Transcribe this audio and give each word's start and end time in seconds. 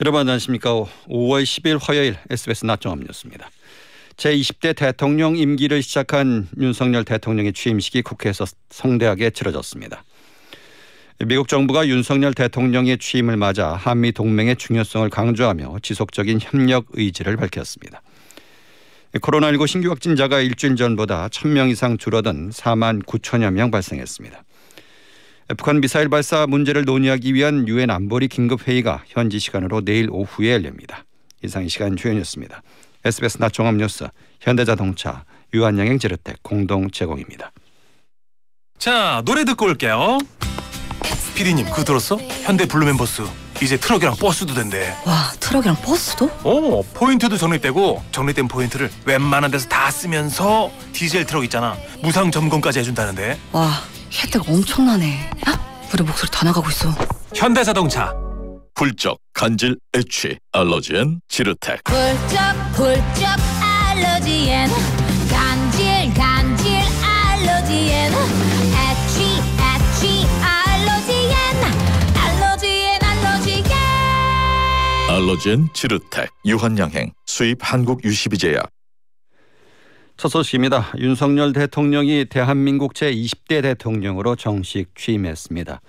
여러분 0.00 0.20
안녕하십니까. 0.20 0.70
5월 1.08 1.42
10일 1.42 1.80
화요일 1.82 2.16
SBS 2.30 2.64
낮종합 2.64 3.00
뉴스입니다. 3.00 3.50
제20대 4.16 4.76
대통령 4.76 5.36
임기를 5.36 5.82
시작한 5.82 6.46
윤석열 6.56 7.02
대통령의 7.02 7.52
취임식이 7.52 8.02
국회에서 8.02 8.44
성대하게 8.70 9.30
치러졌습니다. 9.30 10.04
미국 11.26 11.48
정부가 11.48 11.88
윤석열 11.88 12.32
대통령의 12.32 12.98
취임을 12.98 13.36
맞아 13.36 13.72
한미 13.72 14.12
동맹의 14.12 14.54
중요성을 14.54 15.10
강조하며 15.10 15.78
지속적인 15.82 16.38
협력 16.42 16.86
의지를 16.92 17.36
밝혔습니다. 17.36 18.00
코로나19 19.14 19.66
신규 19.66 19.90
확진자가 19.90 20.38
일주일 20.38 20.76
전보다 20.76 21.26
1000명 21.26 21.70
이상 21.70 21.98
줄어든 21.98 22.50
4만 22.50 23.04
9천여 23.04 23.50
명 23.50 23.72
발생했습니다. 23.72 24.44
북한 25.56 25.80
미사일 25.80 26.08
발사 26.08 26.46
문제를 26.46 26.84
논의하기 26.84 27.32
위한 27.32 27.66
유엔 27.68 27.90
안보리 27.90 28.28
긴급 28.28 28.68
회의가 28.68 29.02
현지 29.06 29.38
시간으로 29.38 29.82
내일 29.82 30.08
오후에 30.10 30.52
열립니다. 30.52 31.04
이상 31.42 31.64
이 31.64 31.68
시간 31.68 31.96
주연이었습니다. 31.96 32.62
SBS 33.04 33.38
낮 33.38 33.52
종합 33.52 33.74
뉴스 33.76 34.06
현대자동차 34.40 35.24
유한양행 35.54 35.98
제르텍 35.98 36.42
공동 36.42 36.90
제공입니다. 36.90 37.52
자 38.78 39.22
노래 39.24 39.44
듣고 39.44 39.64
올게요. 39.66 40.18
피디님 41.34 41.66
그거 41.66 41.84
들었어? 41.84 42.16
현대 42.16 42.66
블루멤버스 42.66 43.22
이제 43.62 43.76
트럭이랑 43.78 44.16
버스도 44.16 44.52
된대. 44.54 44.94
와 45.06 45.32
트럭이랑 45.40 45.76
버스도? 45.76 46.26
어 46.44 46.82
포인트도 46.94 47.38
적립되고 47.38 48.02
적립된 48.12 48.48
포인트를 48.48 48.90
웬만한 49.06 49.50
데서 49.50 49.66
다 49.68 49.90
쓰면서 49.90 50.70
디젤 50.92 51.24
트럭 51.24 51.44
있잖아 51.44 51.76
무상 52.02 52.30
점검까지 52.30 52.80
해준다는데. 52.80 53.38
와 53.52 53.70
혜택 54.12 54.48
엄청나네. 54.48 55.30
아, 55.46 55.58
우리 55.92 56.02
목소리 56.02 56.30
다 56.30 56.44
나가고 56.44 56.68
있어. 56.70 56.90
현대자동차. 57.34 58.12
굴적, 58.74 59.18
간질, 59.34 59.76
애취, 59.96 60.38
알러지엔, 60.52 61.20
지르텍. 61.28 61.80
훌쩍 61.88 62.38
훌쩍 62.74 63.36
알러지엔 63.60 64.70
간질 65.28 66.14
간질 66.14 66.70
알러지엔 67.02 68.12
애취 68.12 69.24
애취 69.58 70.26
알러지엔 70.40 71.32
알러지엔 72.14 73.02
알러지엔 73.02 73.68
알러지엔, 75.10 75.68
지르텍. 75.74 76.30
유한양행. 76.46 77.12
수입 77.26 77.58
한국 77.60 78.04
유시비제약. 78.04 78.70
첫 80.18 80.26
소식입니다. 80.30 80.92
윤석열 80.98 81.52
대통령이 81.52 82.24
대한민국 82.24 82.92
제20대 82.92 83.62
대통령으로 83.62 84.34
정식 84.34 84.92
취임했습니다. 84.96 85.80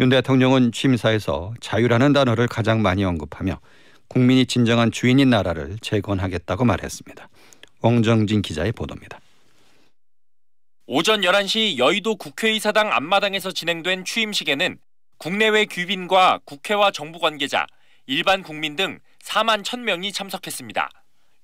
윤 0.00 0.08
대통령은 0.08 0.72
취임사에서 0.72 1.52
자유라는 1.60 2.14
단어를 2.14 2.48
가장 2.48 2.80
많이 2.80 3.04
언급하며 3.04 3.60
국민이 4.08 4.46
진정한 4.46 4.90
주인인 4.90 5.28
나라를 5.28 5.76
재건하겠다고 5.82 6.64
말했습니다. 6.64 7.28
왕정진 7.82 8.40
기자의 8.40 8.72
보도입니다. 8.72 9.20
오전 10.86 11.20
11시 11.20 11.76
여의도 11.76 12.16
국회의사당 12.16 12.90
앞마당에서 12.90 13.52
진행된 13.52 14.06
취임식에는 14.06 14.78
국내외 15.18 15.66
귀빈과 15.66 16.40
국회와 16.46 16.90
정부 16.90 17.18
관계자, 17.18 17.66
일반 18.06 18.42
국민 18.42 18.76
등 18.76 18.98
4만 19.22 19.62
1000명이 19.62 20.14
참석했습니다. 20.14 20.88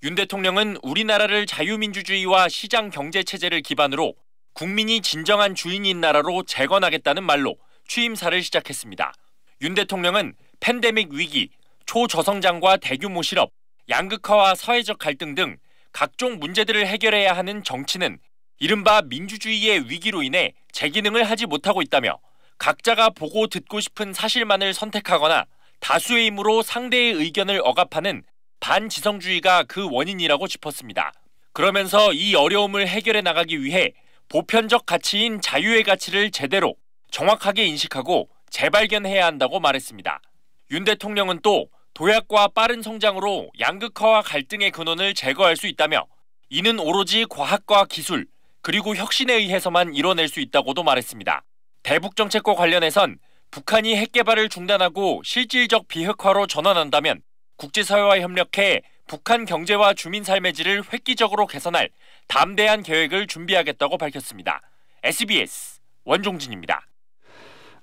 윤 0.05 0.14
대통령은 0.14 0.77
우리나라를 0.83 1.47
자유민주주의와 1.47 2.50
시장 2.50 2.91
경제 2.91 3.22
체제를 3.22 3.62
기반으로 3.62 4.12
국민이 4.52 5.00
진정한 5.00 5.55
주인인 5.55 6.02
나라로 6.02 6.42
재건하겠다는 6.42 7.24
말로 7.24 7.56
취임사를 7.88 8.42
시작했습니다. 8.42 9.14
윤 9.62 9.74
대통령은 9.74 10.34
팬데믹 10.61 11.08
위기, 11.12 11.48
초저성장과 11.86 12.77
대규모 12.77 13.22
실업, 13.22 13.48
양극화와 13.88 14.56
사회적 14.56 14.98
갈등 14.98 15.34
등 15.34 15.56
각종 15.91 16.39
문제들을 16.39 16.86
해결해야 16.86 17.34
하는 17.34 17.64
정치는 17.64 18.18
이른바 18.58 19.01
민주주의의 19.01 19.89
위기로 19.89 20.23
인해 20.23 20.52
제 20.70 20.90
기능을 20.90 21.24
하지 21.24 21.46
못하고 21.46 21.80
있다며 21.80 22.18
각자가 22.58 23.08
보고 23.08 23.46
듣고 23.46 23.80
싶은 23.80 24.12
사실만을 24.12 24.74
선택하거나 24.74 25.46
다수의 25.80 26.27
힘으로 26.27 26.61
상대의 26.61 27.14
의견을 27.14 27.62
억압하는 27.64 28.23
반지성주의가 28.64 29.64
그 29.64 29.86
원인이라고 29.91 30.48
짚었습니다. 30.48 31.13
그러면서 31.52 32.14
이 32.14 32.35
어려움을 32.35 32.89
해결해 32.89 33.20
나가기 33.20 33.63
위해 33.63 33.92
보편적 34.30 34.86
가치인 34.86 35.42
자유의 35.42 35.83
가치를 35.83 36.30
제대로 36.30 36.75
정확하게 37.11 37.67
인식하고 37.67 38.30
재발견해야 38.48 39.27
한다고 39.27 39.61
말했습니다. 39.61 40.23
윤 40.70 40.85
대통령은 40.85 41.41
또 41.42 41.69
도약과 41.92 42.48
빠른 42.55 42.80
성장으로 42.80 43.51
양극화와 43.61 44.23
갈등의 44.23 44.70
근원을 44.70 45.13
제거할 45.13 45.57
수 45.57 45.67
있다며 45.67 46.07
이는 46.48 46.79
오로지 46.81 47.27
과학과 47.29 47.85
기술 47.85 48.27
그리고 48.63 48.96
혁신에 48.96 49.35
의해서만 49.35 49.95
이뤄낼 49.95 50.27
수 50.29 50.41
있다고도 50.41 50.85
말했습니다. 50.85 51.45
대북 51.83 52.17
정책과 52.17 52.55
관련해선 52.55 53.19
북한이 53.51 53.95
핵 53.95 54.13
개발을 54.13 54.48
중단하고 54.48 55.20
실질적 55.23 55.86
비핵화로 55.86 56.46
전환한다면 56.46 57.20
국제사회와 57.56 58.20
협력해 58.20 58.82
북한 59.06 59.44
경제와 59.44 59.94
주민 59.94 60.24
삶의 60.24 60.54
질을 60.54 60.82
획기적으로 60.92 61.46
개선할 61.46 61.90
담대한 62.26 62.82
계획을 62.82 63.26
준비하겠다고 63.26 63.98
밝혔습니다. 63.98 64.62
SBS 65.02 65.80
원종진입니다. 66.04 66.86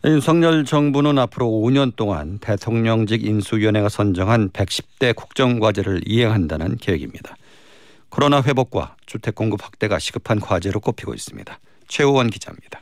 윤석열 0.03 0.65
정부는 0.65 1.19
앞으로 1.19 1.45
5년 1.45 1.95
동안 1.95 2.39
대통령직 2.39 3.23
인수위원회가 3.23 3.87
선정한 3.87 4.49
110대 4.49 5.15
국정과제를 5.15 6.01
이행한다는 6.07 6.77
계획입니다. 6.77 7.35
코로나 8.09 8.41
회복과 8.41 8.97
주택 9.05 9.35
공급 9.35 9.63
확대가 9.63 9.99
시급한 9.99 10.39
과제로 10.39 10.79
꼽히고 10.79 11.13
있습니다. 11.13 11.59
최호원 11.87 12.31
기자입니다. 12.31 12.81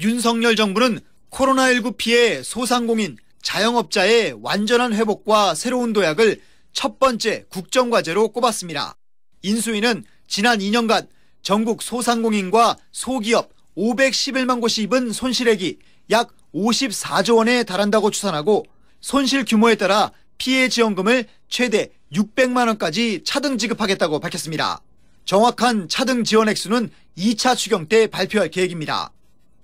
윤석열 0.00 0.54
정부는 0.54 1.00
코로나19 1.30 1.96
피해 1.96 2.42
소상공인, 2.42 3.16
자영업자의 3.46 4.34
완전한 4.42 4.92
회복과 4.92 5.54
새로운 5.54 5.92
도약을 5.92 6.40
첫 6.72 6.98
번째 6.98 7.44
국정과제로 7.48 8.30
꼽았습니다. 8.30 8.96
인수위는 9.42 10.02
지난 10.26 10.58
2년간 10.58 11.06
전국 11.42 11.80
소상공인과 11.80 12.76
소기업 12.90 13.50
511만 13.76 14.60
곳이 14.60 14.82
입은 14.82 15.12
손실액이 15.12 15.78
약 16.10 16.34
54조 16.52 17.36
원에 17.36 17.62
달한다고 17.62 18.10
추산하고 18.10 18.64
손실 19.00 19.44
규모에 19.44 19.76
따라 19.76 20.10
피해 20.38 20.68
지원금을 20.68 21.26
최대 21.48 21.90
600만 22.12 22.66
원까지 22.66 23.22
차등 23.24 23.58
지급하겠다고 23.58 24.18
밝혔습니다. 24.18 24.80
정확한 25.24 25.88
차등 25.88 26.24
지원 26.24 26.48
액수는 26.48 26.90
2차 27.16 27.56
추경 27.56 27.86
때 27.86 28.08
발표할 28.08 28.50
계획입니다. 28.50 29.12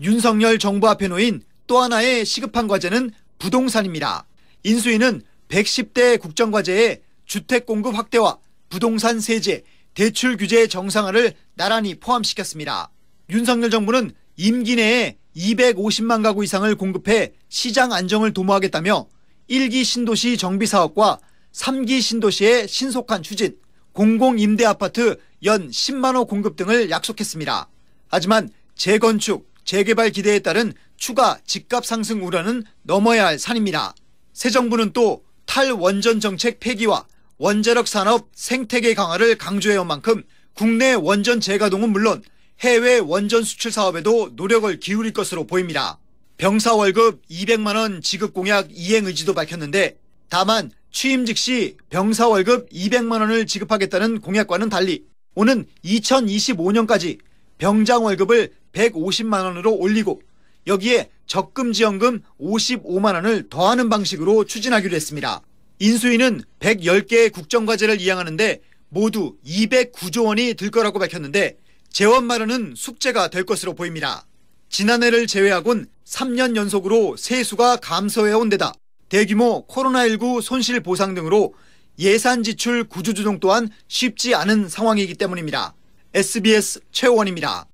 윤석열 0.00 0.60
정부 0.60 0.88
앞에 0.88 1.08
놓인 1.08 1.42
또 1.66 1.80
하나의 1.80 2.24
시급한 2.24 2.68
과제는 2.68 3.12
부동산입니다. 3.42 4.24
인수위는 4.62 5.20
110대 5.48 6.20
국정과제에 6.20 7.02
주택 7.26 7.66
공급 7.66 7.96
확대와 7.96 8.38
부동산 8.68 9.18
세제, 9.18 9.64
대출 9.94 10.36
규제 10.36 10.68
정상화를 10.68 11.34
나란히 11.54 11.96
포함시켰습니다. 11.96 12.90
윤석열 13.30 13.70
정부는 13.70 14.12
임기 14.36 14.76
내에 14.76 15.16
250만 15.36 16.22
가구 16.22 16.44
이상을 16.44 16.72
공급해 16.76 17.32
시장 17.48 17.92
안정을 17.92 18.32
도모하겠다며 18.32 19.08
1기 19.50 19.84
신도시 19.84 20.36
정비 20.36 20.66
사업과 20.66 21.18
3기 21.52 22.00
신도시의 22.00 22.68
신속한 22.68 23.24
추진, 23.24 23.56
공공임대 23.92 24.64
아파트 24.64 25.18
연 25.42 25.68
10만 25.68 26.14
호 26.14 26.26
공급 26.26 26.54
등을 26.54 26.90
약속했습니다. 26.90 27.68
하지만 28.08 28.50
재건축, 28.76 29.51
재개발 29.64 30.10
기대에 30.10 30.40
따른 30.40 30.72
추가 30.96 31.38
집값 31.46 31.84
상승 31.86 32.24
우려는 32.24 32.64
넘어야 32.82 33.26
할 33.26 33.38
산입니다. 33.38 33.94
새 34.32 34.50
정부는 34.50 34.92
또 34.92 35.24
탈원전 35.46 36.20
정책 36.20 36.60
폐기와 36.60 37.06
원자력 37.38 37.88
산업 37.88 38.28
생태계 38.34 38.94
강화를 38.94 39.36
강조해온 39.36 39.86
만큼 39.86 40.22
국내 40.54 40.94
원전 40.94 41.40
재가동은 41.40 41.90
물론 41.90 42.22
해외 42.60 42.98
원전 42.98 43.42
수출 43.42 43.72
사업에도 43.72 44.30
노력을 44.34 44.78
기울일 44.78 45.12
것으로 45.12 45.46
보입니다. 45.46 45.98
병사 46.38 46.74
월급 46.74 47.26
200만 47.28 47.76
원 47.76 48.00
지급 48.00 48.32
공약 48.32 48.68
이행 48.70 49.06
의지도 49.06 49.34
밝혔는데 49.34 49.96
다만 50.28 50.70
취임 50.90 51.24
즉시 51.24 51.76
병사 51.90 52.28
월급 52.28 52.70
200만 52.70 53.20
원을 53.20 53.46
지급하겠다는 53.46 54.20
공약과는 54.20 54.68
달리 54.68 55.04
오는 55.34 55.66
2025년까지 55.84 57.18
병장 57.58 58.04
월급을 58.04 58.52
150만 58.72 59.44
원으로 59.44 59.74
올리고 59.74 60.22
여기에 60.66 61.10
적금 61.26 61.72
지원금 61.72 62.22
55만 62.40 63.14
원을 63.14 63.48
더하는 63.48 63.88
방식으로 63.88 64.44
추진하기로 64.44 64.94
했습니다. 64.94 65.42
인수위는 65.78 66.42
110개의 66.60 67.32
국정과제를 67.32 68.00
이행하는데 68.00 68.60
모두 68.88 69.36
209조 69.44 70.26
원이 70.26 70.54
들 70.54 70.70
거라고 70.70 70.98
밝혔는데 70.98 71.56
재원 71.90 72.26
마련은 72.26 72.74
숙제가 72.76 73.28
될 73.28 73.44
것으로 73.44 73.74
보입니다. 73.74 74.26
지난해를 74.68 75.26
제외하곤 75.26 75.86
3년 76.06 76.56
연속으로 76.56 77.16
세수가 77.16 77.76
감소해온 77.76 78.48
데다 78.48 78.72
대규모 79.08 79.66
코로나19 79.66 80.40
손실 80.40 80.80
보상 80.80 81.14
등으로 81.14 81.54
예산 81.98 82.42
지출 82.42 82.84
구조조정 82.84 83.40
또한 83.40 83.68
쉽지 83.88 84.34
않은 84.34 84.68
상황이기 84.68 85.14
때문입니다. 85.14 85.74
SBS 86.14 86.80
최원입니다. 86.92 87.66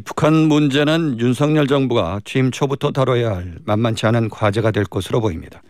북한 0.00 0.32
문제는 0.32 1.20
윤석열 1.20 1.66
정부가 1.66 2.20
취임 2.24 2.50
초부터 2.50 2.92
다뤄야 2.92 3.36
할 3.36 3.58
만만치 3.66 4.06
않은 4.06 4.30
과제가 4.30 4.70
될 4.70 4.84
것으로 4.84 5.20
보입니다. 5.20 5.62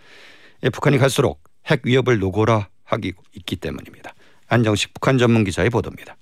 북한이 0.72 0.98
갈수록 0.98 1.42
핵 1.66 1.80
위협을 1.84 2.20
노고라 2.20 2.68
하기 2.84 3.14
있기 3.34 3.56
때문입니다. 3.56 4.14
안정식 4.46 4.94
북한 4.94 5.18
전문 5.18 5.42
기자의 5.42 5.70
보도입니다. 5.70 6.16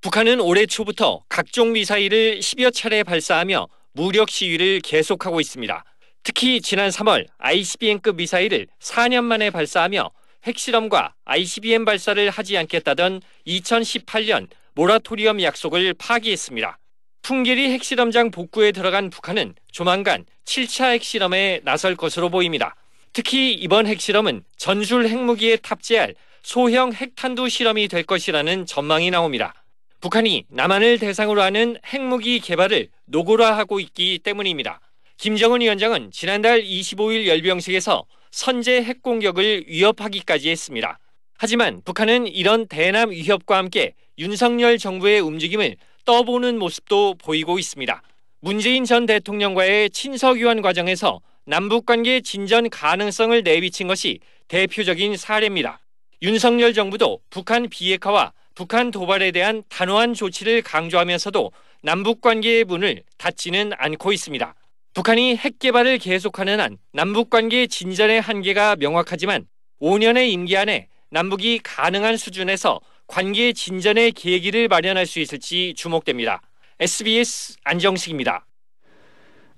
북한은 0.00 0.40
올해 0.40 0.64
초부터 0.64 1.24
각종 1.28 1.72
미사일을 1.72 2.38
10여 2.38 2.72
차례 2.72 3.02
발사하며 3.02 3.68
무력 3.92 4.30
시위를 4.30 4.80
계속하고 4.80 5.40
있습니다. 5.40 5.84
특히 6.22 6.62
지난 6.62 6.88
3월 6.88 7.26
ICBM급 7.36 8.16
미사일을 8.16 8.68
4년 8.80 9.24
만에 9.24 9.50
발사하며 9.50 10.10
핵실험과 10.44 11.14
ICBM 11.24 11.84
발사를 11.84 12.30
하지 12.30 12.56
않겠다던 12.56 13.20
2018년 13.46 14.48
모라토리엄 14.76 15.40
약속을 15.40 15.94
파기했습니다. 15.94 16.78
풍계리 17.22 17.72
핵실험장 17.72 18.30
복구에 18.30 18.72
들어간 18.72 19.08
북한은 19.08 19.54
조만간 19.72 20.26
7차 20.44 20.92
핵실험에 20.92 21.62
나설 21.64 21.96
것으로 21.96 22.28
보입니다. 22.28 22.76
특히 23.14 23.54
이번 23.54 23.86
핵실험은 23.86 24.44
전술 24.58 25.08
핵무기에 25.08 25.56
탑재할 25.56 26.14
소형 26.42 26.92
핵탄두 26.92 27.48
실험이 27.48 27.88
될 27.88 28.02
것이라는 28.02 28.66
전망이 28.66 29.10
나옵니다. 29.10 29.54
북한이 30.02 30.44
남한을 30.50 30.98
대상으로 30.98 31.40
하는 31.40 31.78
핵무기 31.86 32.40
개발을 32.40 32.88
노골화하고 33.06 33.80
있기 33.80 34.18
때문입니다. 34.18 34.80
김정은 35.16 35.62
위원장은 35.62 36.10
지난달 36.12 36.62
25일 36.62 37.26
열병식에서 37.26 38.04
선제 38.30 38.82
핵공격을 38.82 39.64
위협하기까지 39.68 40.50
했습니다. 40.50 40.98
하지만 41.38 41.80
북한은 41.82 42.26
이런 42.26 42.66
대남 42.66 43.10
위협과 43.10 43.56
함께 43.56 43.94
윤석열 44.18 44.78
정부의 44.78 45.20
움직임을 45.20 45.76
떠보는 46.06 46.58
모습도 46.58 47.14
보이고 47.14 47.58
있습니다. 47.58 48.02
문재인 48.40 48.84
전 48.84 49.04
대통령과의 49.04 49.90
친서교환 49.90 50.62
과정에서 50.62 51.20
남북관계 51.44 52.22
진전 52.22 52.70
가능성을 52.70 53.42
내비친 53.42 53.88
것이 53.88 54.20
대표적인 54.48 55.16
사례입니다. 55.16 55.80
윤석열 56.22 56.72
정부도 56.72 57.20
북한 57.28 57.68
비핵화와 57.68 58.32
북한 58.54 58.90
도발에 58.90 59.32
대한 59.32 59.62
단호한 59.68 60.14
조치를 60.14 60.62
강조하면서도 60.62 61.52
남북관계의 61.82 62.64
문을 62.64 63.02
닫지는 63.18 63.72
않고 63.76 64.12
있습니다. 64.12 64.54
북한이 64.94 65.36
핵 65.36 65.58
개발을 65.58 65.98
계속하는 65.98 66.58
한 66.58 66.78
남북관계 66.92 67.66
진전의 67.66 68.22
한계가 68.22 68.76
명확하지만 68.76 69.46
5년의 69.82 70.30
임기 70.30 70.56
안에 70.56 70.88
남북이 71.10 71.60
가능한 71.62 72.16
수준에서 72.16 72.80
관계 73.06 73.52
진전의 73.52 74.12
계기를 74.12 74.68
마련할 74.68 75.06
수 75.06 75.20
있을지 75.20 75.74
주목됩니다. 75.76 76.42
SBS 76.80 77.56
안정식입니다. 77.64 78.46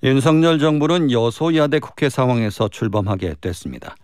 윤석열 0.02 0.58
정부는 0.58 1.10
여소야대 1.10 1.80
국회 1.80 2.08
상황에서 2.08 2.68
출범하게 2.68 3.34
됐습니다. 3.40 3.96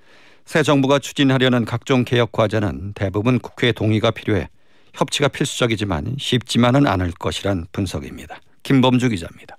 새 0.45 0.63
정부가 0.63 0.99
추진하려는 0.99 1.65
각종 1.65 2.05
개혁 2.05 2.33
과제는 2.33 2.95
대부분 2.95 3.39
국회 3.39 3.73
동의가 3.73 4.11
필요해 4.11 4.49
협치가 4.93 5.29
필수적이지만 5.29 6.17
쉽지만은 6.19 6.87
않을 6.87 7.13
것이란 7.13 7.67
분석입니다. 7.73 8.41
김범주 8.63 9.09
기자입니다. 9.11 9.57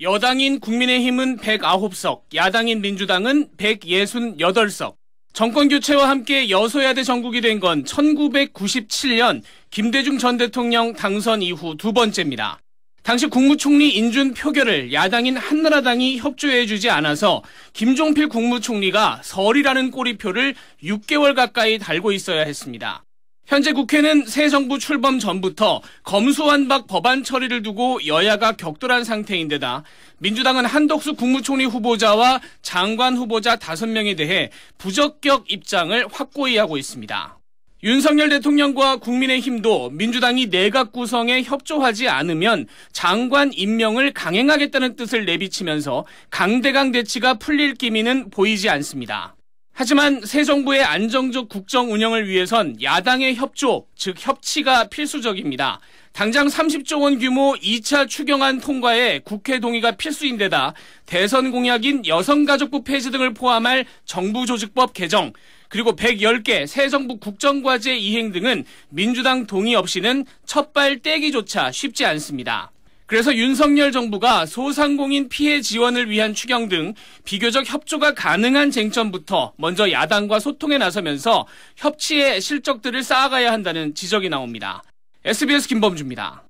여당인 0.00 0.60
국민의힘은 0.60 1.38
109석, 1.38 2.22
야당인 2.34 2.80
민주당은 2.80 3.50
168석. 3.58 4.99
정권 5.32 5.68
교체와 5.68 6.08
함께 6.08 6.50
여소야대 6.50 7.02
정국이 7.04 7.40
된 7.40 7.60
건 7.60 7.84
1997년 7.84 9.42
김대중 9.70 10.18
전 10.18 10.36
대통령 10.36 10.92
당선 10.94 11.42
이후 11.42 11.76
두 11.76 11.92
번째입니다. 11.92 12.58
당시 13.02 13.26
국무총리 13.26 13.90
인준 13.90 14.34
표결을 14.34 14.92
야당인 14.92 15.36
한나라당이 15.36 16.18
협조해주지 16.18 16.90
않아서 16.90 17.42
김종필 17.72 18.28
국무총리가 18.28 19.20
설이라는 19.22 19.90
꼬리표를 19.90 20.54
6개월 20.82 21.34
가까이 21.34 21.78
달고 21.78 22.12
있어야 22.12 22.42
했습니다. 22.42 23.04
현재 23.50 23.72
국회는 23.72 24.26
새 24.26 24.48
정부 24.48 24.78
출범 24.78 25.18
전부터 25.18 25.82
검수완박 26.04 26.86
법안 26.86 27.24
처리를 27.24 27.64
두고 27.64 27.98
여야가 28.06 28.52
격돌한 28.52 29.02
상태인데다 29.02 29.82
민주당은 30.18 30.64
한덕수 30.66 31.14
국무총리 31.14 31.64
후보자와 31.64 32.40
장관 32.62 33.16
후보자 33.16 33.56
5명에 33.56 34.16
대해 34.16 34.50
부적격 34.78 35.50
입장을 35.50 36.06
확고히 36.12 36.58
하고 36.58 36.76
있습니다. 36.76 37.38
윤석열 37.82 38.28
대통령과 38.28 38.98
국민의힘도 38.98 39.90
민주당이 39.90 40.50
내각 40.50 40.92
구성에 40.92 41.42
협조하지 41.42 42.08
않으면 42.08 42.68
장관 42.92 43.52
임명을 43.52 44.12
강행하겠다는 44.12 44.94
뜻을 44.94 45.24
내비치면서 45.24 46.06
강대강 46.30 46.92
대치가 46.92 47.34
풀릴 47.34 47.74
기미는 47.74 48.30
보이지 48.30 48.68
않습니다. 48.68 49.34
하지만 49.72 50.20
새 50.24 50.44
정부의 50.44 50.82
안정적 50.84 51.48
국정 51.48 51.92
운영을 51.92 52.28
위해선 52.28 52.82
야당의 52.82 53.36
협조, 53.36 53.86
즉 53.96 54.14
협치가 54.18 54.88
필수적입니다. 54.88 55.80
당장 56.12 56.48
30조 56.48 57.02
원 57.02 57.18
규모 57.18 57.54
2차 57.54 58.08
추경안 58.08 58.60
통과에 58.60 59.20
국회 59.20 59.58
동의가 59.58 59.92
필수인데다 59.92 60.74
대선 61.06 61.50
공약인 61.50 62.04
여성가족부 62.04 62.82
폐지 62.82 63.10
등을 63.10 63.32
포함할 63.32 63.86
정부조직법 64.04 64.92
개정, 64.92 65.32
그리고 65.68 65.94
110개 65.94 66.66
새 66.66 66.88
정부 66.88 67.18
국정과제 67.18 67.96
이행 67.96 68.32
등은 68.32 68.64
민주당 68.90 69.46
동의 69.46 69.76
없이는 69.76 70.26
첫발 70.44 70.98
떼기조차 70.98 71.70
쉽지 71.70 72.04
않습니다. 72.04 72.72
그래서 73.10 73.34
윤석열 73.34 73.90
정부가 73.90 74.46
소상공인 74.46 75.28
피해 75.28 75.60
지원을 75.60 76.08
위한 76.10 76.32
추경 76.32 76.68
등 76.68 76.94
비교적 77.24 77.68
협조가 77.68 78.14
가능한 78.14 78.70
쟁점부터 78.70 79.52
먼저 79.56 79.90
야당과 79.90 80.38
소통에 80.38 80.78
나서면서 80.78 81.44
협치의 81.74 82.40
실적들을 82.40 83.02
쌓아가야 83.02 83.50
한다는 83.50 83.96
지적이 83.96 84.28
나옵니다. 84.28 84.84
SBS 85.24 85.66
김범주입니다. 85.66 86.44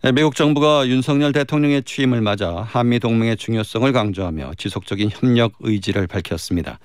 네, 0.00 0.12
미국 0.12 0.34
정부가 0.34 0.88
윤석열 0.88 1.34
대통령의 1.34 1.82
취임을 1.82 2.22
맞아 2.22 2.66
한미 2.66 2.98
동맹의 2.98 3.36
중요성을 3.36 3.92
강조하며 3.92 4.52
지속적인 4.56 5.10
협력 5.12 5.52
의지를 5.60 6.06
밝혔습니다. 6.06 6.78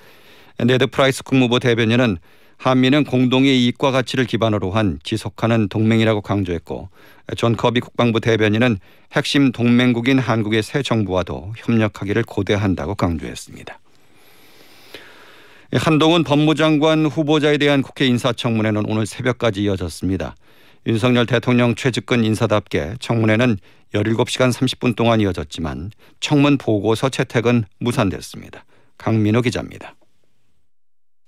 네드 0.57 0.87
프라이스 0.87 1.23
국무부 1.23 1.61
대변인은 1.61 2.17
한미는 2.57 3.03
공동의 3.03 3.63
이익과 3.63 3.91
가치를 3.91 4.25
기반으로 4.25 4.71
한 4.71 4.99
지속하는 5.03 5.69
동맹이라고 5.69 6.21
강조했고 6.21 6.89
존 7.37 7.55
커비 7.55 7.79
국방부 7.79 8.19
대변인은 8.19 8.79
핵심 9.13 9.51
동맹국인 9.51 10.19
한국의 10.19 10.63
새 10.63 10.81
정부와도 10.81 11.53
협력하기를 11.57 12.23
고대한다고 12.23 12.95
강조했습니다. 12.95 13.79
한동훈 15.73 16.23
법무장관 16.23 17.05
후보자에 17.05 17.57
대한 17.57 17.81
국회 17.81 18.05
인사청문회는 18.05 18.85
오늘 18.87 19.05
새벽까지 19.05 19.63
이어졌습니다. 19.63 20.35
윤석열 20.87 21.25
대통령 21.25 21.75
최측근 21.75 22.23
인사답게 22.23 22.95
청문회는 22.99 23.57
17시간 23.93 24.53
30분 24.53 24.95
동안 24.95 25.19
이어졌지만 25.19 25.91
청문 26.19 26.57
보고서 26.57 27.09
채택은 27.09 27.65
무산됐습니다. 27.79 28.63
강민호 28.97 29.41
기자입니다. 29.41 29.95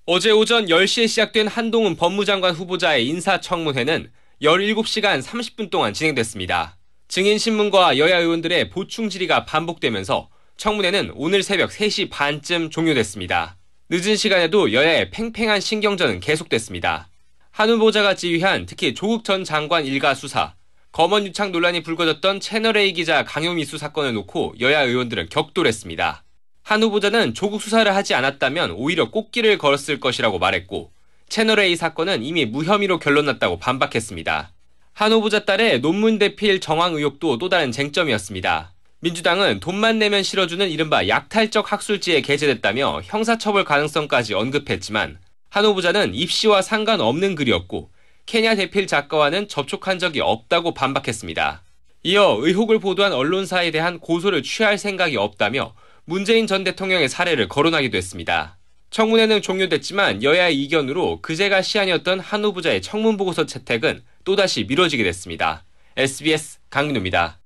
어제 0.09 0.31
오전 0.31 0.67
10시에 0.67 1.05
시작된 1.05 1.49
한동훈 1.49 1.97
법무장관 1.97 2.55
후보자의 2.55 3.05
인사청문회는 3.09 4.09
17시간 4.41 5.21
30분 5.21 5.69
동안 5.69 5.91
진행됐습니다. 5.91 6.77
증인신문과 7.09 7.97
여야 7.97 8.19
의원들의 8.19 8.69
보충 8.69 9.09
질의가 9.09 9.43
반복되면서 9.43 10.29
청문회는 10.55 11.11
오늘 11.15 11.43
새벽 11.43 11.71
3시 11.71 12.09
반쯤 12.09 12.69
종료됐습니다. 12.69 13.57
늦은 13.89 14.15
시간에도 14.15 14.71
여야의 14.71 15.11
팽팽한 15.11 15.59
신경전은 15.59 16.21
계속됐습니다. 16.21 17.09
한 17.51 17.69
후보자가 17.69 18.15
지휘한 18.15 18.65
특히 18.65 18.93
조국 18.93 19.25
전 19.25 19.43
장관 19.43 19.85
일가 19.85 20.15
수사, 20.15 20.55
검언 20.93 21.25
유착 21.25 21.51
논란이 21.51 21.83
불거졌던 21.83 22.39
채널A 22.39 22.93
기자 22.93 23.25
강요미수 23.25 23.77
사건을 23.77 24.13
놓고 24.13 24.55
여야 24.61 24.83
의원들은 24.83 25.27
격돌했습니다. 25.27 26.23
한 26.67 26.83
후보자는 26.83 27.33
조국 27.33 27.61
수사를 27.61 27.95
하지 27.95 28.13
않았다면 28.13 28.71
오히려 28.71 29.09
꽃길을 29.09 29.57
걸었을 29.57 30.01
것이라고 30.01 30.37
말했고 30.37 30.91
채널A 31.29 31.77
사건은 31.77 32.23
이미 32.23 32.45
무혐의로 32.45 32.99
결론났다고 32.99 33.57
반박했습니다. 33.57 34.51
한 34.91 35.11
후보자 35.13 35.45
딸의 35.45 35.79
논문 35.79 36.19
대필 36.19 36.59
정황 36.59 36.95
의혹도 36.95 37.37
또 37.37 37.47
다른 37.47 37.71
쟁점이었습니다. 37.71 38.73
민주당은 38.99 39.61
돈만 39.61 39.97
내면 39.97 40.23
실어주는 40.23 40.69
이른바 40.69 41.07
약탈적 41.07 41.71
학술지에 41.71 42.19
게재됐다며 42.19 42.99
형사처벌 43.05 43.63
가능성까지 43.63 44.33
언급했지만 44.33 45.19
한 45.49 45.65
후보자는 45.65 46.15
입시와 46.15 46.61
상관없는 46.61 47.35
글이었고 47.35 47.91
케냐 48.25 48.55
대필 48.55 48.87
작가와는 48.87 49.47
접촉한 49.47 49.99
적이 49.99 50.19
없다고 50.19 50.73
반박했습니다. 50.73 51.61
이어 52.03 52.37
의혹을 52.41 52.79
보도한 52.79 53.13
언론사에 53.13 53.71
대한 53.71 53.99
고소를 53.99 54.43
취할 54.43 54.77
생각이 54.77 55.15
없다며 55.15 55.73
문재인 56.09 56.47
전 56.47 56.63
대통령의 56.63 57.09
사례를 57.09 57.49
거론하기도 57.49 57.97
했습니다. 57.97 58.57
청문회는 58.91 59.41
종료됐지만 59.41 60.23
여야의 60.23 60.55
이견으로 60.63 61.19
그제가 61.21 61.61
시한이었던 61.61 62.21
한 62.21 62.45
후보자의 62.45 62.81
청문 62.81 63.17
보고서 63.17 63.45
채택은 63.45 64.03
또다시 64.23 64.63
미뤄지게 64.69 65.03
됐습니다. 65.03 65.65
SBS 65.97 66.59
강민우입니다. 66.69 67.41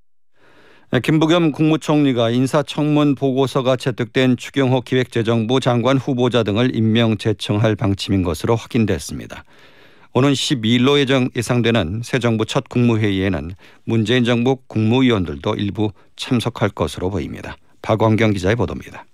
네, 0.91 1.00
김부겸 1.00 1.53
국무총리가 1.53 2.30
인사청문 2.30 3.15
보고서가 3.15 3.77
채택된 3.77 4.38
추경호 4.38 4.82
기획재정부 4.82 5.60
장관 5.60 5.98
후보자 5.98 6.44
등을 6.44 6.75
임명 6.75 7.18
제청할 7.18 7.75
방침인 7.75 8.22
것으로 8.22 8.56
확인됐습니다. 8.56 9.44
오는 10.13 10.34
12일로 10.34 11.00
예정 11.00 11.30
예상되는 11.36 12.01
새 12.03 12.20
정부 12.20 12.46
첫 12.46 12.70
국무회의에는 12.70 13.56
문재인 13.86 14.24
정부 14.24 14.58
국무위원들도 14.68 15.56
일부 15.56 15.94
참석할 16.15 16.70
것으로 16.70 17.10
보입니다. 17.10 17.58
박광경 17.82 18.34
기자의 18.34 18.56
보도입니다. 18.56 19.06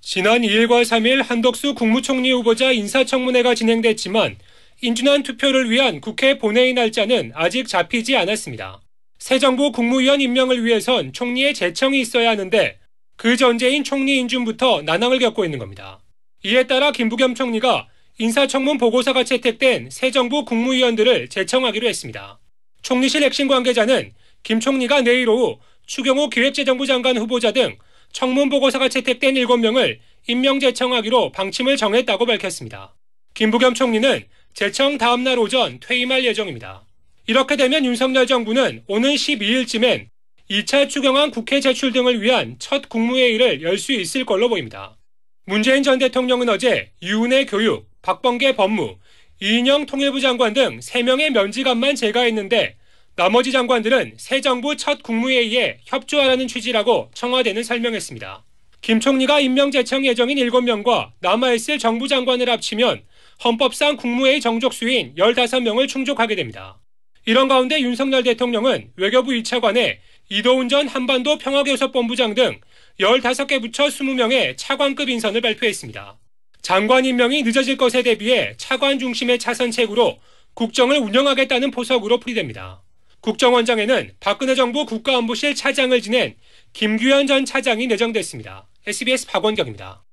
지난 0.00 0.42
2일과 0.42 0.82
3일 0.82 1.22
한덕수 1.22 1.74
국무총리 1.74 2.32
후보자 2.32 2.72
인사청문회가 2.72 3.54
진행됐지만 3.54 4.36
인준안 4.80 5.22
투표를 5.22 5.70
위한 5.70 6.00
국회 6.00 6.38
본회의 6.38 6.72
날짜는 6.72 7.32
아직 7.34 7.68
잡히지 7.68 8.16
않았습니다. 8.16 8.80
새 9.18 9.38
정부 9.38 9.72
국무위원 9.72 10.20
임명을 10.20 10.64
위해선 10.64 11.12
총리의 11.12 11.54
제청이 11.54 12.00
있어야 12.00 12.30
하는데 12.30 12.78
그 13.16 13.36
전제인 13.36 13.82
총리 13.82 14.18
인준부터 14.18 14.82
난항을 14.82 15.18
겪고 15.18 15.44
있는 15.44 15.58
겁니다. 15.58 16.00
이에 16.44 16.68
따라 16.68 16.92
김부겸 16.92 17.34
총리가 17.34 17.88
인사청문 18.18 18.78
보고서가 18.78 19.24
채택된 19.24 19.90
새 19.90 20.10
정부 20.10 20.44
국무위원들을 20.44 21.28
제청하기로 21.28 21.88
했습니다. 21.88 22.38
총리실 22.82 23.24
핵심 23.24 23.48
관계자는 23.48 24.14
김 24.44 24.60
총리가 24.60 25.02
내일 25.02 25.28
오후 25.28 25.58
추경호 25.88 26.28
기획재정부 26.28 26.86
장관 26.86 27.16
후보자 27.16 27.50
등 27.50 27.76
청문 28.12 28.50
보고서가 28.50 28.88
채택된 28.88 29.34
7명을 29.34 29.98
임명 30.28 30.60
제청하기로 30.60 31.32
방침을 31.32 31.76
정했다고 31.78 32.26
밝혔습니다. 32.26 32.94
김부겸 33.34 33.72
총리는 33.74 34.24
제청 34.52 34.98
다음 34.98 35.24
날 35.24 35.38
오전 35.38 35.80
퇴임할 35.80 36.24
예정입니다. 36.26 36.84
이렇게 37.26 37.56
되면 37.56 37.84
윤석열 37.86 38.26
정부는 38.26 38.84
오는 38.86 39.14
12일쯤엔 39.14 40.08
2차 40.50 40.90
추경안 40.90 41.30
국회 41.30 41.60
제출 41.60 41.92
등을 41.92 42.20
위한 42.20 42.56
첫 42.58 42.88
국무회의를 42.88 43.62
열 43.62 43.78
수 43.78 43.92
있을 43.92 44.26
걸로 44.26 44.48
보입니다. 44.50 44.96
문재인 45.46 45.82
전 45.82 45.98
대통령은 45.98 46.50
어제 46.50 46.90
유은혜 47.02 47.46
교육, 47.46 47.88
박범계 48.02 48.56
법무, 48.56 48.98
이인영 49.40 49.86
통일부 49.86 50.20
장관 50.20 50.52
등 50.52 50.80
3명의 50.80 51.30
면직안만 51.30 51.94
제거했는데 51.94 52.76
나머지 53.18 53.50
장관들은 53.50 54.12
새 54.16 54.40
정부 54.40 54.76
첫 54.76 55.02
국무회의에 55.02 55.78
협조하라는 55.86 56.46
취지라고 56.46 57.10
청와대는 57.14 57.64
설명했습니다. 57.64 58.44
김 58.80 59.00
총리가 59.00 59.40
임명 59.40 59.72
제청 59.72 60.06
예정인 60.06 60.38
7명과 60.38 61.10
남아있을 61.18 61.80
정부 61.80 62.06
장관을 62.06 62.48
합치면 62.48 63.02
헌법상 63.42 63.96
국무회의 63.96 64.40
정족 64.40 64.72
수인 64.72 65.16
15명을 65.16 65.88
충족하게 65.88 66.36
됩니다. 66.36 66.78
이런 67.26 67.48
가운데 67.48 67.80
윤석열 67.80 68.22
대통령은 68.22 68.92
외교부 68.94 69.32
1차관에 69.32 69.96
이도훈 70.28 70.68
전 70.68 70.86
한반도 70.86 71.38
평화교섭본부장 71.38 72.34
등 72.36 72.60
15개 73.00 73.60
부처 73.60 73.86
20명의 73.86 74.56
차관급 74.56 75.08
인선을 75.08 75.40
발표했습니다. 75.40 76.16
장관 76.62 77.04
임명이 77.04 77.42
늦어질 77.42 77.78
것에 77.78 78.04
대비해 78.04 78.54
차관 78.58 79.00
중심의 79.00 79.40
차선책으로 79.40 80.20
국정을 80.54 80.98
운영하겠다는 80.98 81.72
포석으로 81.72 82.20
풀이됩니다. 82.20 82.84
국정원장에는 83.20 84.12
박근혜 84.20 84.54
정부 84.54 84.86
국가안보실 84.86 85.54
차장을 85.54 86.00
지낸 86.00 86.34
김규현 86.72 87.26
전 87.26 87.44
차장이 87.44 87.86
내정됐습니다. 87.86 88.66
SBS 88.86 89.26
박원경입니다. 89.26 90.04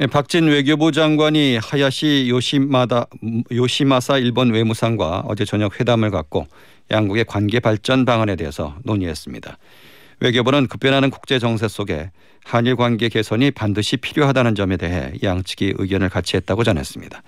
예, 0.00 0.06
박진 0.06 0.46
외교부 0.46 0.90
장관이 0.90 1.58
하야시 1.62 2.26
요시마다 2.28 3.06
요시마사 3.50 4.18
일본 4.18 4.52
외무상과 4.52 5.24
어제 5.26 5.44
저녁 5.44 5.78
회담을 5.78 6.10
갖고 6.10 6.46
양국의 6.90 7.24
관계 7.24 7.60
발전 7.60 8.04
방안에 8.04 8.36
대해서 8.36 8.76
논의했습니다. 8.84 9.58
외교부는 10.20 10.68
급변하는 10.68 11.10
국제 11.10 11.38
정세 11.38 11.68
속에 11.68 12.10
한일 12.44 12.76
관계 12.76 13.08
개선이 13.08 13.50
반드시 13.52 13.96
필요하다는 13.96 14.54
점에 14.54 14.76
대해 14.76 15.12
양측이 15.22 15.74
의견을 15.76 16.08
같이 16.08 16.36
했다고 16.36 16.64
전했습니다. 16.64 17.22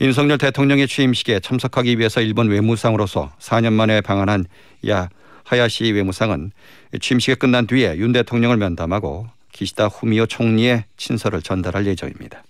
윤석열 0.00 0.38
대통령의 0.38 0.86
취임식에 0.86 1.40
참석하기 1.40 1.98
위해서 1.98 2.20
일본 2.20 2.48
외무상으로서 2.48 3.32
4년 3.40 3.72
만에 3.72 4.00
방한한 4.00 4.44
야 4.88 5.08
하야시 5.42 5.90
외무상은 5.90 6.52
취임식이 7.00 7.34
끝난 7.36 7.66
뒤에 7.66 7.96
윤 7.96 8.12
대통령을 8.12 8.58
면담하고 8.58 9.26
기시다 9.50 9.86
후미오 9.86 10.26
총리의 10.26 10.84
친서를 10.96 11.42
전달할 11.42 11.84
예정입니다. 11.86 12.44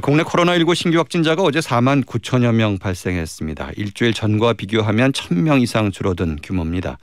국내 0.00 0.22
코로나19 0.22 0.76
신규 0.76 0.98
확진자가 0.98 1.42
어제 1.42 1.58
4만 1.58 2.04
9천여 2.04 2.54
명 2.54 2.78
발생했습니다. 2.78 3.72
일주일 3.76 4.14
전과 4.14 4.52
비교하면 4.52 5.10
1,000명 5.10 5.60
이상 5.60 5.90
줄어든 5.90 6.38
규모입니다. 6.40 6.98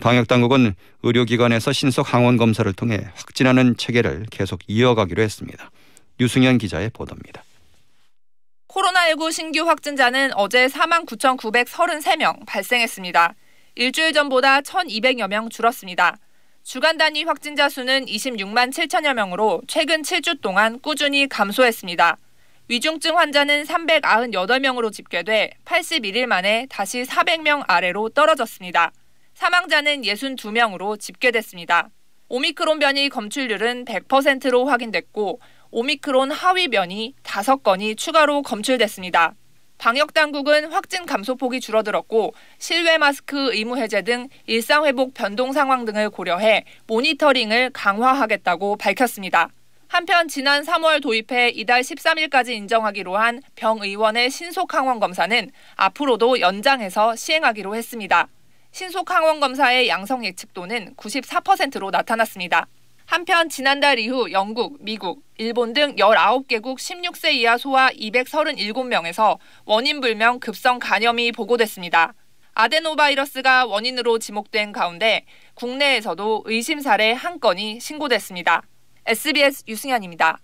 방역당국은 0.00 0.74
의료기관에서 1.02 1.72
신속 1.72 2.12
항원 2.12 2.38
검사를 2.38 2.72
통해 2.72 3.06
확진하는 3.14 3.76
체계를 3.76 4.26
계속 4.30 4.60
이어가기로 4.66 5.22
했습니다. 5.22 5.70
유승현 6.18 6.56
기자의 6.58 6.90
보도입니다. 6.92 7.44
코로나19 8.76 9.32
신규 9.32 9.66
확진자는 9.66 10.32
어제 10.34 10.66
4만 10.66 11.06
9,933명 11.06 12.44
발생했습니다. 12.44 13.34
일주일 13.74 14.12
전보다 14.12 14.60
1,200여 14.60 15.28
명 15.28 15.48
줄었습니다. 15.48 16.18
주간 16.62 16.98
단위 16.98 17.24
확진자 17.24 17.70
수는 17.70 18.04
26만 18.04 18.70
7천여 18.74 19.14
명으로 19.14 19.62
최근 19.66 20.02
7주 20.02 20.42
동안 20.42 20.78
꾸준히 20.80 21.26
감소했습니다. 21.26 22.18
위중증 22.68 23.16
환자는 23.16 23.64
398명으로 23.64 24.92
집계돼 24.92 25.52
81일 25.64 26.26
만에 26.26 26.66
다시 26.68 27.02
400명 27.04 27.64
아래로 27.66 28.10
떨어졌습니다. 28.10 28.92
사망자는 29.32 30.02
62명으로 30.02 31.00
집계됐습니다. 31.00 31.88
오미크론 32.28 32.80
변이 32.80 33.08
검출률은 33.08 33.86
100%로 33.86 34.66
확인됐고 34.66 35.40
오미크론 35.70 36.30
하위 36.30 36.68
변이 36.68 37.14
5건이 37.22 37.96
추가로 37.96 38.42
검출됐습니다. 38.42 39.34
방역 39.78 40.14
당국은 40.14 40.72
확진 40.72 41.04
감소폭이 41.04 41.60
줄어들었고 41.60 42.34
실외 42.58 42.98
마스크 42.98 43.52
의무 43.52 43.76
해제 43.76 44.02
등 44.02 44.28
일상 44.46 44.86
회복 44.86 45.12
변동 45.12 45.52
상황 45.52 45.84
등을 45.84 46.10
고려해 46.10 46.64
모니터링을 46.86 47.70
강화하겠다고 47.70 48.76
밝혔습니다. 48.76 49.50
한편 49.88 50.28
지난 50.28 50.64
3월 50.64 51.00
도입해 51.02 51.50
이달 51.50 51.82
13일까지 51.82 52.48
인정하기로 52.50 53.16
한 53.16 53.40
병의원의 53.54 54.30
신속 54.30 54.74
항원 54.74 54.98
검사는 54.98 55.50
앞으로도 55.76 56.40
연장해서 56.40 57.14
시행하기로 57.14 57.76
했습니다. 57.76 58.28
신속 58.72 59.10
항원 59.10 59.40
검사의 59.40 59.88
양성 59.88 60.24
예측도는 60.24 60.94
94%로 60.96 61.90
나타났습니다. 61.90 62.66
한편 63.06 63.48
지난달 63.48 64.00
이후 64.00 64.30
영국, 64.32 64.78
미국, 64.80 65.22
일본 65.38 65.72
등 65.72 65.94
19개국 65.94 66.76
16세 66.76 67.32
이하 67.34 67.56
소아 67.56 67.90
237명에서 67.90 69.38
원인 69.64 70.00
불명 70.00 70.40
급성 70.40 70.80
간염이 70.80 71.32
보고됐습니다. 71.32 72.14
아데노바이러스가 72.54 73.66
원인으로 73.66 74.18
지목된 74.18 74.72
가운데 74.72 75.24
국내에서도 75.54 76.42
의심 76.46 76.80
사례 76.80 77.12
한 77.12 77.38
건이 77.38 77.78
신고됐습니다. 77.80 78.62
SBS 79.06 79.64
유승현입니다. 79.68 80.38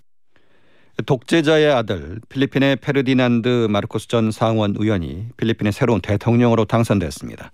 독재자의 1.07 1.73
아들 1.73 2.21
필리핀의 2.29 2.77
페르디난드 2.77 3.67
마르코스 3.71 4.09
전 4.09 4.31
상원 4.31 4.75
의원이 4.79 5.29
필리핀의 5.37 5.73
새로운 5.73 6.01
대통령으로 6.01 6.67
당선됐습니다. 6.67 7.51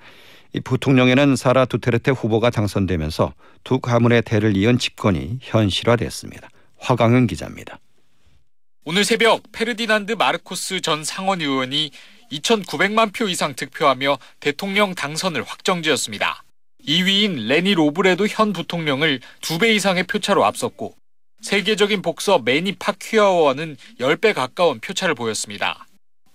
이 0.55 0.61
부통령에는 0.61 1.37
사라 1.37 1.64
두테르테 1.64 2.12
후보가 2.12 2.50
당선되면서 2.50 3.35
두 3.64 3.81
가문의 3.81 4.23
대를 4.23 4.57
이은 4.57 4.78
집권이 4.78 5.38
현실화됐습니다. 5.43 6.49
화강윤 6.79 7.27
기자입니다. 7.26 7.78
오늘 8.85 9.05
새벽 9.05 9.43
페르디난드 9.52 10.12
마르코스 10.12 10.81
전 10.81 11.05
상원 11.05 11.43
의원이 11.43 11.90
2,900만 12.33 13.12
표 13.12 13.28
이상 13.28 13.55
득표하며 13.55 14.19
대통령 14.40 14.95
당선을 14.95 15.43
확정지었습니다. 15.43 16.43
2위인 16.87 17.49
레니 17.49 17.75
로브레도 17.75 18.26
현 18.28 18.52
부통령을 18.52 19.21
2배 19.43 19.75
이상의 19.75 20.05
표차로 20.05 20.45
앞섰고 20.45 20.95
세계적인 21.43 22.02
복서 22.02 22.38
매니 22.38 22.76
파퀴아워는 22.76 23.76
10배 24.00 24.35
가까운 24.35 24.81
표차를 24.81 25.14
보였습니다. 25.14 25.88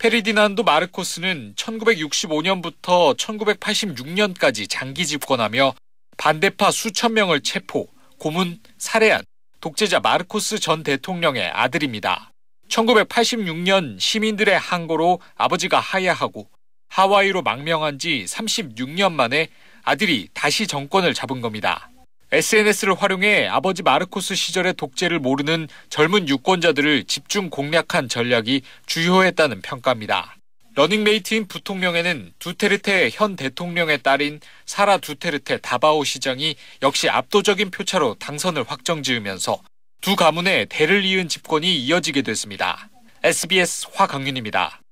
페리디난도 0.04 0.64
마르코스는 0.64 1.54
1965년부터 1.56 3.16
1986년까지 3.16 4.70
장기 4.70 5.06
집권하며 5.06 5.76
반대파 6.18 6.72
수천 6.72 7.14
명을 7.14 7.40
체포, 7.40 7.88
고문, 8.18 8.60
살해한 8.78 9.24
독재자 9.62 10.02
마르코스 10.02 10.60
전 10.60 10.84
대통령의 10.84 11.50
아들입니다. 11.52 12.34
1986년 12.68 13.98
시민들의 13.98 14.60
항고로 14.60 15.22
아버지가 15.36 15.80
하야하고 15.80 16.50
하와이로 16.90 17.42
망명한 17.42 17.98
지 17.98 18.26
36년 18.28 19.14
만에 19.14 19.48
아들이 19.86 20.28
다시 20.34 20.68
정권을 20.68 21.14
잡은 21.14 21.40
겁니다. 21.40 21.93
SNS를 22.34 22.96
활용해 22.96 23.46
아버지 23.48 23.84
마르코스 23.84 24.34
시절의 24.34 24.74
독재를 24.74 25.20
모르는 25.20 25.68
젊은 25.90 26.28
유권자들을 26.28 27.04
집중 27.04 27.52
공략한 27.52 28.10
전략이 28.10 28.64
주효했다는 28.88 29.62
평가입니다. 29.62 30.36
러닝메이트인 30.74 31.48
부통령에는 31.48 32.34
두테르테 32.40 33.12
현 33.14 33.36
대통령의 33.36 34.02
딸인 34.02 34.40
사라 34.66 34.98
두테르테 34.98 35.58
다바오 35.58 36.04
시장이 36.04 36.56
역시 36.82 37.08
압도적인 37.08 37.70
표차로 37.70 38.16
당선을 38.16 38.64
확정지으면서 38.68 39.62
두 40.02 40.16
가문의 40.16 40.66
대를 40.70 41.06
이은 41.06 41.30
집권이 41.30 41.76
이어지게 41.86 42.24
됐습니다. 42.24 42.90
SBS 43.22 43.90
화강윤입니다. 43.94 44.83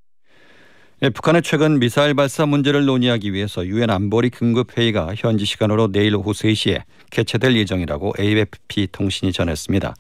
예, 1.04 1.10
북한의 1.10 1.42
최근 1.42 1.80
미사일 1.80 2.14
발사 2.14 2.46
문제를 2.46 2.86
논의하기 2.86 3.34
위해서 3.34 3.66
유엔 3.66 3.90
안보리 3.90 4.30
긴급 4.30 4.78
회의가 4.78 5.16
현지 5.18 5.46
시간으로 5.46 5.92
내일 5.92 6.16
오후 6.16 6.32
3시에 6.32 6.84
개최될 7.10 7.56
예정이라고 7.56 8.14
AFP 8.20 8.88
통신이 8.92 9.34
전했습니다. 9.34 9.96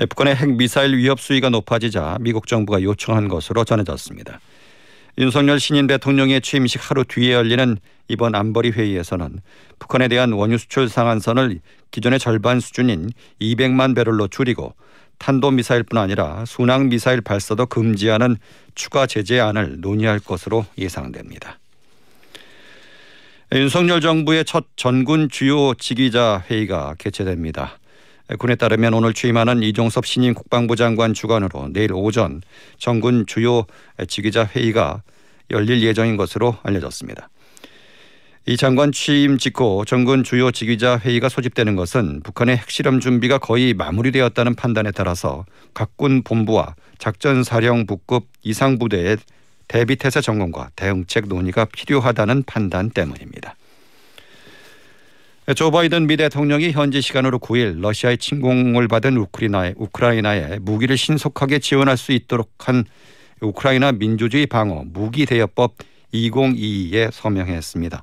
예, 0.00 0.06
북한의 0.06 0.36
핵 0.36 0.50
미사일 0.50 0.96
위협 0.96 1.18
수위가 1.18 1.48
높아지자 1.48 2.18
미국 2.20 2.46
정부가 2.46 2.80
요청한 2.84 3.26
것으로 3.26 3.64
전해졌습니다. 3.64 4.38
윤석열 5.18 5.58
신인 5.58 5.88
대통령의 5.88 6.42
취임식 6.42 6.88
하루 6.88 7.02
뒤에 7.02 7.32
열리는 7.32 7.76
이번 8.06 8.36
안보리 8.36 8.70
회의에서는 8.70 9.40
북한에 9.80 10.06
대한 10.06 10.30
원유 10.30 10.58
수출 10.58 10.88
상한선을 10.88 11.58
기존의 11.90 12.20
절반 12.20 12.60
수준인 12.60 13.10
200만 13.40 13.96
배럴로 13.96 14.28
줄이고 14.28 14.74
탄도미사일뿐 15.18 15.98
아니라 15.98 16.44
순항미사일 16.46 17.20
발사도 17.20 17.66
금지하는 17.66 18.36
추가 18.74 19.06
제재안을 19.06 19.80
논의할 19.80 20.18
것으로 20.18 20.66
예상됩니다. 20.78 21.58
윤석열 23.52 24.00
정부의 24.00 24.44
첫 24.44 24.66
전군 24.76 25.28
주요 25.28 25.74
지휘자 25.74 26.44
회의가 26.50 26.94
개최됩니다. 26.98 27.78
군에 28.38 28.54
따르면 28.54 28.94
오늘 28.94 29.12
취임하는 29.12 29.62
이종섭 29.62 30.06
신임 30.06 30.34
국방부 30.34 30.76
장관 30.76 31.14
주관으로 31.14 31.68
내일 31.72 31.92
오전 31.92 32.40
정군 32.78 33.26
주요 33.26 33.66
지휘자 34.08 34.46
회의가 34.46 35.02
열릴 35.50 35.82
예정인 35.82 36.16
것으로 36.16 36.56
알려졌습니다. 36.62 37.28
이 38.46 38.58
장관 38.58 38.92
취임 38.92 39.38
직후 39.38 39.84
정군 39.86 40.22
주요 40.22 40.50
지휘자 40.50 40.98
회의가 40.98 41.30
소집되는 41.30 41.76
것은 41.76 42.20
북한의 42.20 42.58
핵실험 42.58 43.00
준비가 43.00 43.38
거의 43.38 43.72
마무리되었다는 43.72 44.54
판단에 44.54 44.90
따라서 44.90 45.46
각군 45.72 46.22
본부와 46.22 46.74
작전사령부급 46.98 48.26
이상 48.42 48.78
부대의 48.78 49.16
대비 49.66 49.96
태세 49.96 50.20
점검과 50.20 50.68
대응책 50.76 51.28
논의가 51.28 51.64
필요하다는 51.64 52.42
판단 52.42 52.90
때문입니다. 52.90 53.56
조 55.56 55.70
바이든 55.70 56.06
미 56.06 56.18
대통령이 56.18 56.72
현지 56.72 57.00
시간으로 57.00 57.38
9일 57.38 57.80
러시아의 57.80 58.18
침공을 58.18 58.88
받은 58.88 59.16
우크라이나에, 59.16 59.72
우크라이나에 59.76 60.58
무기를 60.60 60.98
신속하게 60.98 61.60
지원할 61.60 61.96
수 61.96 62.12
있도록 62.12 62.50
한 62.58 62.84
우크라이나 63.40 63.92
민주주의 63.92 64.46
방어 64.46 64.84
무기 64.86 65.24
대여법 65.24 65.76
2022에 66.14 67.10
서명했습니다. 67.12 68.02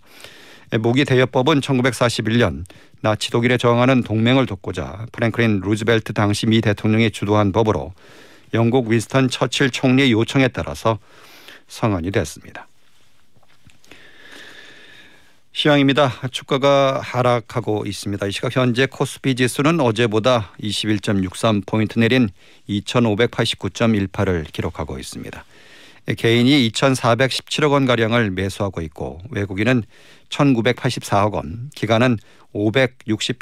무기 0.80 1.04
대여법은 1.04 1.60
1941년 1.62 2.64
나치 3.02 3.32
독일에 3.32 3.58
저항하는 3.58 4.04
동맹을 4.04 4.46
돕고자 4.46 5.08
프랭클린 5.12 5.62
루즈벨트 5.62 6.14
당시 6.14 6.46
미 6.46 6.62
대통령이 6.62 7.12
주도한 7.12 7.52
법으로 7.52 7.94
영국 8.54 8.90
윈스턴 8.90 9.30
처칠 9.30 9.70
총리의 9.72 10.12
요청에 10.12 10.50
따라서 10.50 11.00
성안이 11.68 12.12
됐습니다. 12.12 12.68
시황입니다. 15.54 16.14
주가가 16.32 17.02
하락하고 17.04 17.86
있습니다. 17.86 18.26
이 18.28 18.32
시각 18.32 18.56
현재 18.56 18.86
코스피 18.86 19.36
지수는 19.36 19.82
어제보다 19.82 20.54
21.63포인트 20.62 22.00
내린 22.00 22.30
2,589.18을 22.70 24.50
기록하고 24.52 24.98
있습니다. 24.98 25.44
개인이 26.16 26.70
2,417억 26.70 27.72
원 27.72 27.86
가량을 27.86 28.32
매수하고 28.32 28.82
있고 28.82 29.20
외국인은 29.30 29.84
1,984억 30.30 31.34
원, 31.34 31.70
기관은 31.76 32.18
568 32.54 33.36